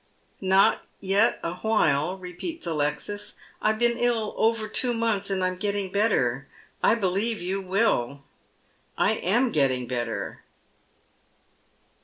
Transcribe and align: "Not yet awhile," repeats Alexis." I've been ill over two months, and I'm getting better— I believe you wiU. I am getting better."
"Not 0.57 0.81
yet 0.99 1.39
awhile," 1.43 2.17
repeats 2.17 2.65
Alexis." 2.65 3.35
I've 3.61 3.77
been 3.77 3.99
ill 3.99 4.33
over 4.35 4.67
two 4.67 4.95
months, 4.95 5.29
and 5.29 5.43
I'm 5.43 5.57
getting 5.57 5.91
better— 5.91 6.47
I 6.83 6.95
believe 6.95 7.39
you 7.39 7.61
wiU. 7.61 8.21
I 8.97 9.11
am 9.13 9.51
getting 9.51 9.85
better." 9.85 10.41